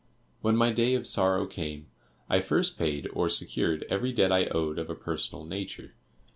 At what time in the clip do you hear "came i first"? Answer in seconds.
1.45-2.75